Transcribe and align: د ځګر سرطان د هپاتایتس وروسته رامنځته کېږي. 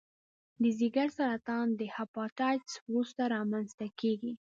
د 0.61 0.63
ځګر 0.79 1.07
سرطان 1.17 1.67
د 1.79 1.81
هپاتایتس 1.95 2.73
وروسته 2.89 3.21
رامنځته 3.35 3.87
کېږي. 3.99 4.31